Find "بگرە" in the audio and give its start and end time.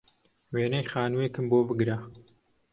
1.67-1.97